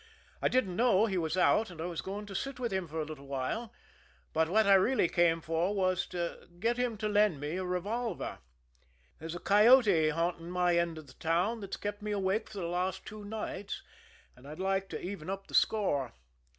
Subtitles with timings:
[0.41, 2.99] I didn't know he was out, and I was going to sit with him for
[2.99, 3.71] a little while,
[4.33, 8.39] but what I really came for was to get him to lend me a revolver
[9.19, 12.65] there's a coyote haunting my end of the town that's kept me awake for the
[12.65, 13.83] last two nights,
[14.35, 16.11] and I'd like to even up the score.